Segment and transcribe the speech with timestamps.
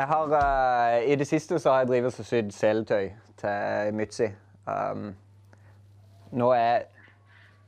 [0.00, 4.30] Jeg har, uh, I det siste så har jeg drevet og sydd seletøy til Mytzi.
[4.64, 5.10] Um,
[6.32, 6.86] nå er jeg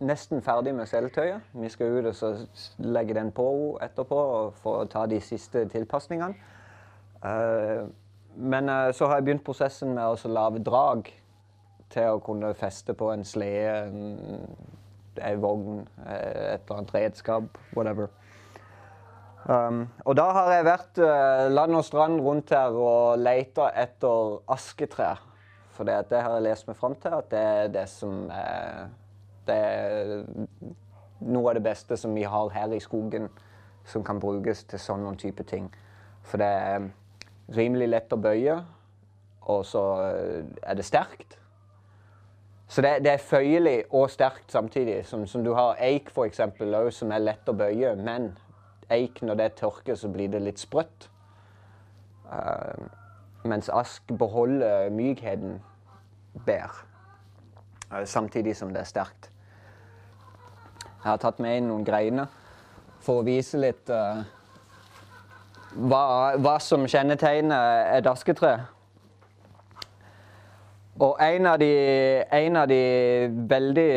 [0.00, 1.42] nesten ferdig med seletøyet.
[1.52, 2.38] Vi skal ut og
[2.78, 6.34] legge den på etterpå og få ta de siste tilpasningene.
[7.20, 7.92] Uh,
[8.36, 11.12] men uh, så har jeg begynt prosessen med å lage drag
[11.92, 14.40] til å kunne feste på en slede,
[15.20, 18.08] ei vogn, et eller annet redskap, whatever.
[19.42, 24.36] Um, og da har jeg vært uh, land og strand rundt her og leita etter
[24.54, 25.22] asketrær.
[25.74, 28.90] For det, det, har jeg lest meg fram til at det er det som er
[29.46, 30.10] Det er
[31.26, 33.26] noe av det beste som vi har her i skogen
[33.88, 35.66] som kan brukes til sånne type ting.
[36.22, 36.86] For det er
[37.56, 38.60] rimelig lett å bøye,
[39.50, 41.38] og så uh, er det sterkt.
[42.68, 45.02] Så det, det, er føyelig og sterkt samtidig.
[45.04, 46.40] Som, som du har eik, f.eks.,
[46.94, 48.30] som er lett å bøye, men
[48.90, 51.08] eik, når det tørker, så blir det litt sprøtt.
[52.32, 52.88] Uh,
[53.44, 55.60] mens ask beholder mykheten
[56.46, 56.86] bedre.
[57.92, 59.30] Uh, samtidig som det er sterkt.
[60.82, 62.30] Jeg har tatt med inn noen greiner
[63.02, 64.22] for å vise litt uh,
[65.74, 66.04] hva,
[66.38, 68.54] hva, som kjennetegner et asketre.
[71.02, 71.72] Og en av, de,
[72.36, 72.82] en av de
[73.50, 73.92] veldig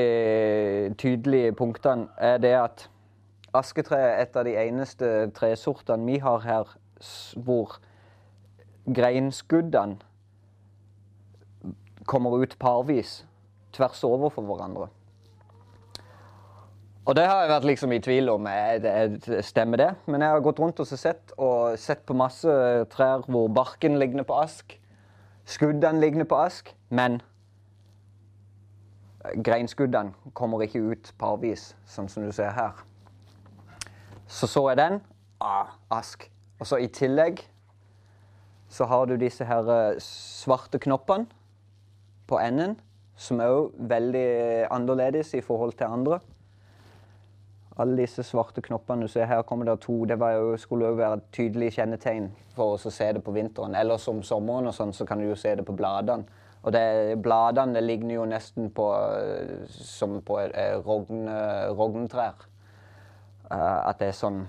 [0.97, 2.85] tydelige punktene er det at
[3.57, 6.75] asketre er et av de eneste tresortene vi har her
[7.45, 7.77] hvor
[8.85, 9.97] greinskuddene
[12.05, 13.23] kommer ut parvis
[13.75, 14.87] tvers over for hverandre.
[17.05, 18.47] Og det har jeg vært liksom i tvil om
[19.45, 19.91] stemmer det.
[20.09, 22.49] Men jeg har gått rundt og sett, og sett på masse
[22.93, 24.79] trær hvor barken ligner på ask.
[25.45, 27.19] Skuddene ligner på ask, men
[29.45, 32.81] greinskuddene kommer ikke ut parvis, sånn som du ser her.
[34.27, 35.01] Så så jeg den.
[35.41, 36.31] Ah, ask.
[36.59, 37.43] Og så i tillegg
[38.69, 41.27] så har du disse her eh, svarte knoppene
[42.27, 42.79] på enden,
[43.15, 44.29] som er veldig
[44.73, 46.19] annerledes i forhold til andre.
[47.77, 50.05] Alle disse svarte knoppene du ser her, kommer det to.
[50.07, 53.75] Det jo, skulle òg være et tydelig kjennetegn for oss å se det på vinteren.
[53.75, 56.25] Eller som sommeren og sånn, så kan du jo se det på bladene.
[56.65, 62.47] Og det, bladene ligner jo nesten på eh, som på eh, rogntrær.
[63.51, 64.45] Uh, at det er sånn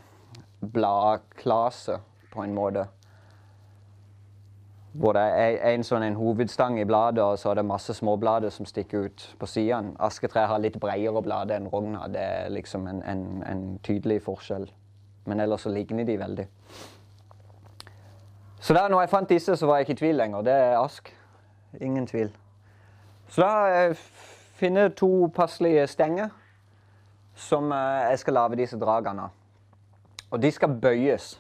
[0.73, 1.99] bladklase,
[2.33, 2.87] på en måte.
[4.93, 8.53] Hvor det er en, sånn en hovedstang i bladet, og så er det masse småblader
[8.53, 9.93] som stikker ut på sidene.
[10.01, 12.07] Asketre har litt bredere blader enn rogna.
[12.09, 14.71] Det er liksom en, en, en, tydelig forskjell.
[15.27, 16.47] Men ellers så ligner de veldig.
[18.61, 20.49] Så da når jeg fant disse, så var jeg ikke i tvil lenger.
[20.49, 21.13] Det er ask.
[21.81, 22.33] Ingen tvil.
[23.29, 26.33] Så da har jeg to passelige stenger
[27.37, 29.29] som eh, jeg skal lage disse dragene.
[30.31, 31.37] Og de skal bøyes.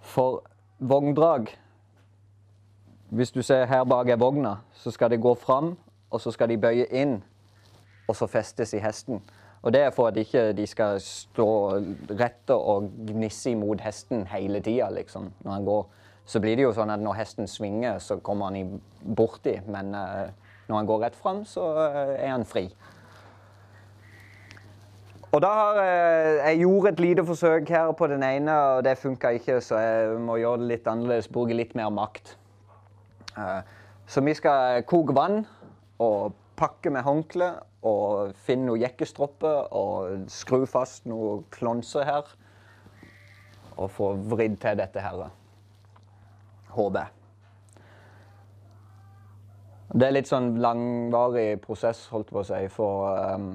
[0.00, 0.42] For
[0.78, 1.46] vogndrag
[3.08, 5.76] Hvis du ser her bak er vogna, så skal de gå fram,
[6.10, 7.20] og så skal de bøye inn,
[8.08, 9.22] og så festes i hesten.
[9.62, 11.46] Og det er for at ikke de skal stå
[12.18, 15.86] rette og gnisse imot hesten hele tida, liksom, når han går.
[16.26, 18.80] Så blir det jo sånn at når hesten svinger, så kommer han
[19.16, 20.26] borti, men uh,
[20.66, 22.66] når han går rett fram, så uh, er han fri.
[25.36, 28.94] Og da har jeg, jeg gjorde et lite forsøk her på den ene, og det
[28.96, 31.28] funka ikke, så jeg må gjøre det litt annerledes.
[31.28, 32.30] Bruke litt mer makt.
[33.36, 33.60] Eh,
[34.08, 35.42] så vi skal koke vann
[36.00, 37.50] og pakke med håndkle
[37.84, 42.32] og finne noen jekkestropper og skru fast noen klonser her.
[43.76, 45.28] Og få vridd til dette her.
[46.72, 47.12] Håper jeg.
[49.92, 53.04] Det er litt sånn langvarig prosess, holdt på å si, for
[53.36, 53.50] um,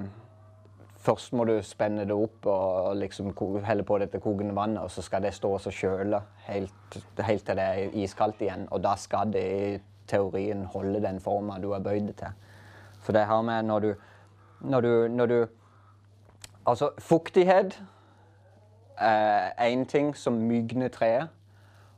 [1.02, 3.32] Først må du spenne det opp og liksom
[3.66, 7.58] helle på dette kokende vannet, og så skal det stå og kjøle helt, helt, til
[7.58, 8.68] det er iskaldt igjen.
[8.70, 12.38] Og da skal det i teorien holde den forma du har bøyd det til.
[13.02, 13.94] For det her med når du,
[14.60, 15.46] når du, når du
[16.66, 17.82] Altså, fuktighet
[18.98, 21.28] er én ting som mygner treet.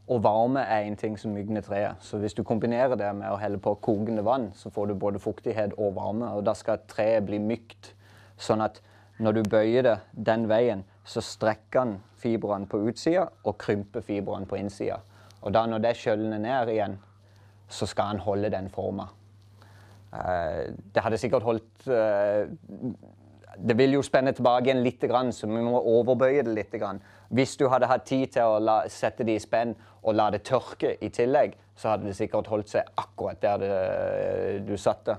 [0.08, 1.96] Og varme er en ting som mygner treet.
[2.00, 5.18] Så hvis du kombinerer det med å helle på kokende vann, så får du både
[5.18, 6.32] fuktighet og varme.
[6.32, 7.94] Og da skal treet bli mykt,
[8.36, 8.80] sånn at
[9.18, 9.96] når du bøyer det
[10.26, 14.98] den veien, så strekker han fibrene på utsida og krymper fibrene på innsida.
[15.44, 16.96] Og da når det skjølner ned igjen,
[17.68, 19.08] så skal han holde den forma.
[20.14, 22.46] Eh, det hadde sikkert holdt eh,
[23.54, 26.74] Det vil jo spenne tilbake igjen litt, så vi må overbøye det litt.
[27.28, 30.42] Hvis du hadde hatt tid til å la, sette det i spenn og la det
[30.42, 35.18] tørke i tillegg, så hadde det sikkert holdt seg akkurat der det, du satte.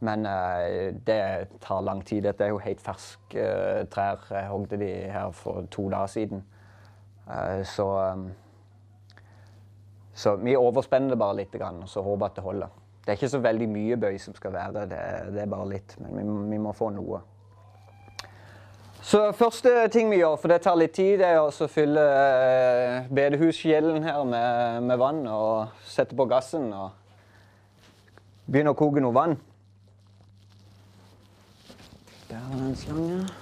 [0.00, 1.20] Men uh, det
[1.60, 2.24] tar lang tid.
[2.24, 4.24] Dette er jo helt ferske uh, trær.
[4.30, 6.44] Jeg hogde de her for to dager siden.
[7.26, 7.88] Uh, så
[10.14, 12.80] Så vi overspenner det bare litt, og så håper at det holder.
[13.00, 14.98] Det er ikke så veldig mye bøy som skal være, det,
[15.34, 15.96] det er bare litt.
[15.98, 17.22] Men vi, vi, må få noe.
[19.02, 24.04] Så første ting vi gjør, for det tar litt tid, er å fylle eh, bedehuskjelen
[24.04, 26.92] her med, med, vann og sette på gassen og
[28.44, 29.38] begynne å koke noe vann.
[32.30, 33.39] Der var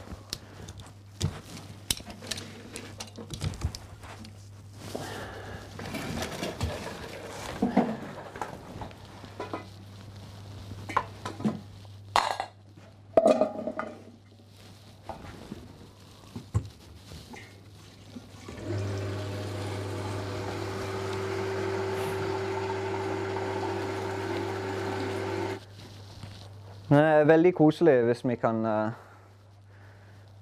[26.89, 28.95] Det er veldig koselig hvis vi kan uh,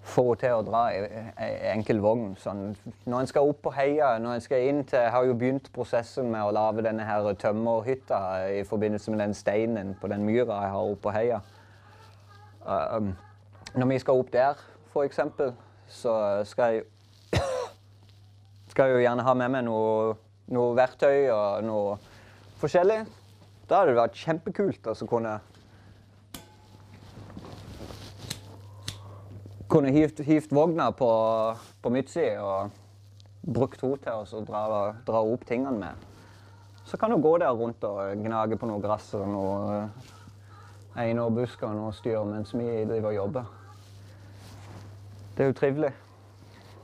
[0.06, 2.36] få til å dra i enkel vogn.
[2.38, 2.68] Sånn,
[3.02, 5.66] når en skal opp på heia, når en skal inn til Jeg har jo begynt
[5.74, 8.20] prosessen med å lage denne her tømmerhytta
[8.60, 11.40] i forbindelse med den steinen på den myra jeg har oppe på heia.
[12.62, 13.10] Uh,
[13.74, 14.62] når vi skal opp der,
[14.92, 15.20] f.eks.,
[15.98, 16.14] så
[16.46, 16.86] skal jeg,
[18.70, 20.14] skal jeg jo gjerne ha med meg noe,
[20.54, 21.98] noe verktøy og noe
[22.62, 23.02] forskjellig.
[23.66, 25.36] Da hadde det vært kjempekult å kunne
[29.68, 31.08] kunne hivt, hivt vogna på,
[31.82, 32.74] på Mytsi og
[33.46, 34.62] brukt henne til å dra,
[35.06, 36.06] dra, opp tingene med.
[36.86, 39.78] Så kan du gå der rundt og gnage på noe gress og noe
[40.96, 43.48] einårbusker og noe styr mens vi driver og jobber.
[45.36, 45.92] Det er jo trivelig.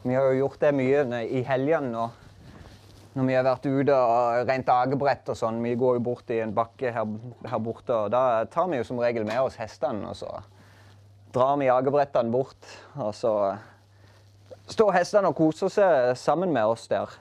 [0.02, 2.08] Vi har jo gjort det mye i helgene nå.
[3.12, 5.61] Når vi har vært ute og rent agebrett og sånn.
[5.62, 7.11] Vi går jo bort i en bakke her,
[7.44, 10.08] her borte, og da tar vi jo som regel med oss hestene.
[10.08, 10.32] og så
[11.32, 12.69] drar vi jagerbrettene bort.
[13.00, 13.34] Og så
[14.70, 17.12] står hestene og koser seg sammen med oss der.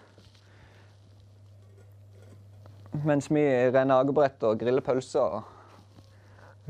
[3.08, 5.42] Mens vi renner jagebrett og griller pølser.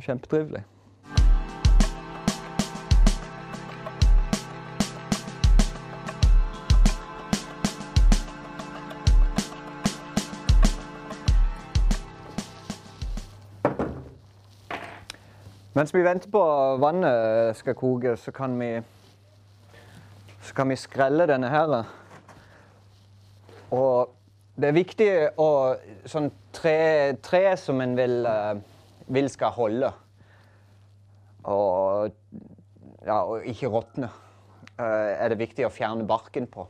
[0.01, 0.63] Kjempetrivelig.
[15.71, 16.39] Mens vi venter på
[16.83, 18.73] vannet skal koke, så kan vi,
[20.43, 21.75] så kan vi skrelle denne her.
[23.71, 24.11] Og
[24.59, 25.07] det er viktig
[25.39, 25.47] å
[26.11, 28.59] Sånn tre, tre som en vil, eh,
[29.15, 29.93] vil, skal holde.
[31.47, 32.11] Og,
[33.05, 34.09] ja, og ikke råtne.
[34.75, 36.67] Eh, er det viktig å fjerne barken på.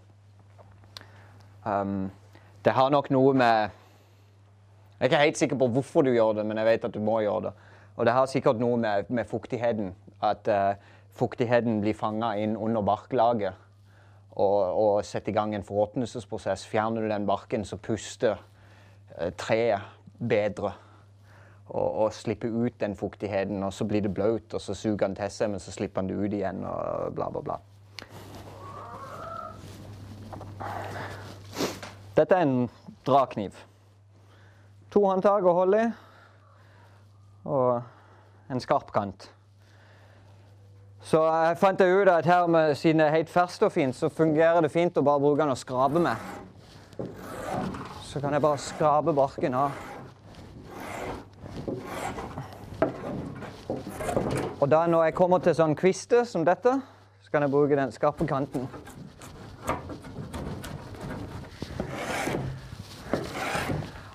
[1.66, 2.12] Um,
[2.62, 3.70] det har nok noe med
[4.98, 7.02] Jeg er ikke helt sikker på hvorfor du gjør det, men jeg vet at du
[7.02, 7.71] må gjøre det.
[7.96, 9.92] Og det har sikkert noe med, med fuktigheten
[10.24, 10.78] At uh,
[11.18, 13.54] fuktigheten blir fanga inn under barklaget
[14.32, 16.64] og, og setter i gang en forråtnelsesprosess.
[16.68, 18.38] Fjerner du den barken, så puster
[19.18, 19.82] uh, treet
[20.20, 20.72] bedre.
[21.68, 25.16] Og, og, slipper ut den fuktigheten, og så blir det blaut, og så suger den
[25.16, 27.60] til seg, men så slipper den det ut igjen, og bla, bla, bla.
[32.18, 32.70] Dette er en
[33.08, 33.56] drakniv.
[34.92, 36.11] To håndtak å holde i
[37.46, 37.82] og
[38.52, 39.30] en skarp kant.
[41.02, 44.10] Så jeg fant ut at her med, siden det er helt ferskt og fint, så
[44.10, 46.16] fungerer det fint å bare bruke den og skrape med.
[48.06, 49.72] Så kan jeg bare skrape barken av.
[54.62, 56.76] Og da når jeg kommer til sånn kvister som dette,
[57.26, 58.68] så kan jeg bruke den skarpe kanten.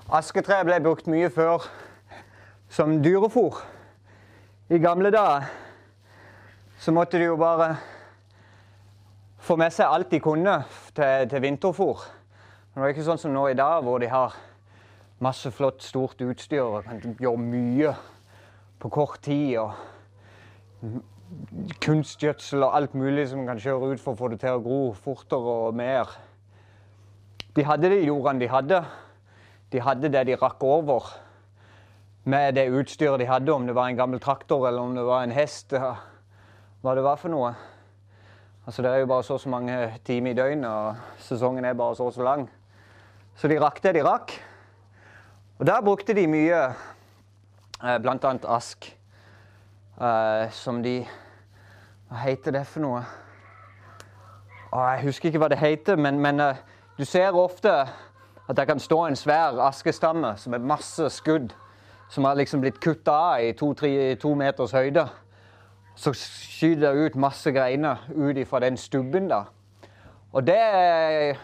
[0.07, 1.67] Asketreet ble brukt mye før
[2.77, 3.55] som dyrefôr.
[4.69, 5.47] I gamle dager
[6.77, 7.71] så måtte de jo bare
[9.41, 10.59] få med seg alt de kunne
[10.93, 12.05] til, til vinterfôr.
[12.69, 14.37] Det var ikke sånn som nå i dag, hvor de har
[15.25, 17.97] masse flott, stort utstyr og kan gjøre mye
[18.77, 19.57] på kort tid.
[19.57, 21.01] og
[21.81, 24.83] Kunstgjødsel og alt mulig som kan kjøre ut for å få det til å gro
[24.93, 26.13] fortere og mer.
[27.57, 28.85] De hadde de jordene de hadde.
[29.73, 31.15] De hadde det de rakk over
[32.27, 35.23] med det utstyret de hadde, om det var en gammel traktor eller om det var
[35.23, 35.71] en hest.
[35.71, 37.53] Hva det var for noe.
[38.65, 41.73] Altså, Det er jo bare så og så mange timer i døgnet, og sesongen er
[41.73, 42.49] bare så og så lang.
[43.35, 44.33] Så de rakk det de rakk.
[45.59, 46.73] Og der brukte de mye,
[47.79, 47.97] bl.a.
[47.97, 48.97] blant annet ask,
[50.01, 51.05] eh, som de
[52.09, 53.01] Hva heter det for noe?
[54.73, 56.59] Jeg husker ikke hva det heter, men, men eh,
[56.97, 57.71] du ser ofte
[58.47, 61.53] at det kan stå en svær askestamme som er masse skudd
[62.09, 65.07] som har liksom blitt kutta av i to, tre, to meters høyde.
[65.97, 69.27] Så skyter det ut masse greiner ut fra den stubben.
[69.27, 69.43] da.
[70.31, 71.37] Og det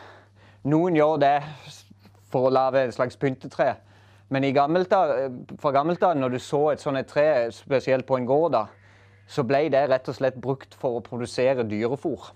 [0.63, 1.39] Noen gjør det
[2.31, 3.73] for å lage et slags pyntetre.
[4.31, 4.93] Men gammelt
[5.59, 8.63] fra gammelt av, når du så et sånt tre, spesielt på en gård, da,
[9.27, 12.31] så ble det rett og slett brukt for å produsere dyrefôr.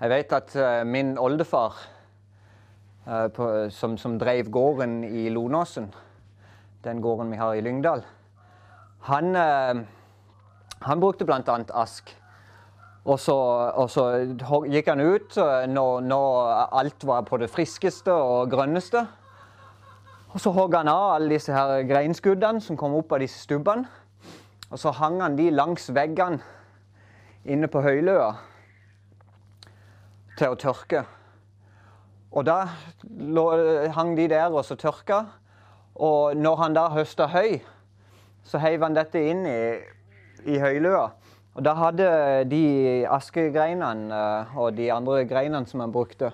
[0.00, 1.80] Jeg vet at uh, min oldefar,
[3.04, 5.90] på, som, som, drev gården i Lonåsen,
[6.84, 8.04] den gården vi har i Lyngdal,
[9.08, 9.82] han, uh,
[10.84, 11.58] han brukte bl.a.
[11.74, 12.14] ask.
[13.04, 13.34] Og så,
[13.76, 14.04] og så,
[14.72, 15.36] gikk han ut
[15.68, 19.02] når, når, alt var på det friskeste og grønneste.
[20.32, 23.84] Og så hogg han av alle disse her greinskuddene som kom opp av disse stubbene.
[24.72, 26.40] Og så hang han de langs veggene
[27.44, 28.32] inne på høyløa
[30.38, 31.04] til å tørke.
[32.34, 32.64] Og da
[33.94, 35.26] hang de der og så tørka.
[35.94, 37.60] Og når han da høsta høy,
[38.44, 39.58] så heiv han dette inn i,
[40.50, 41.10] i høylua.
[41.54, 42.08] Og da hadde
[42.50, 42.64] de
[43.06, 46.32] askegreinene eh, og de andre greinene som han brukte,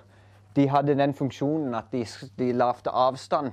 [0.56, 2.06] de hadde den funksjonen at de,
[2.40, 3.52] de lagde avstand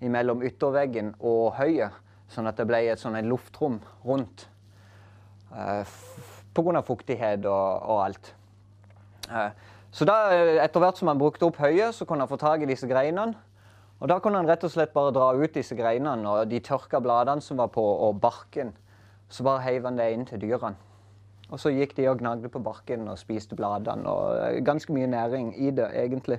[0.00, 1.92] mellom ytterveggen og høyet.
[2.32, 4.48] Sånn at det ble et sånn luftrom rundt.
[5.52, 5.94] Eh,
[6.54, 6.82] Pga.
[6.86, 8.34] fuktighet og, og alt.
[9.28, 9.50] Eh,
[9.94, 10.16] så da,
[10.64, 13.36] etter hvert som han brukte opp høyet, så kunne han få tak i disse greinene.
[14.04, 16.98] Og da kunne han rett og slett bare dra ut disse greinene og de tørka
[17.00, 18.74] bladene som var på, og barken.
[19.32, 20.76] Så bare heiv han det inn til dyrene.
[21.48, 24.04] Og så gikk de og gnagde på barken og spiste bladene.
[24.04, 26.36] Og eh, ganske mye næring i det, egentlig.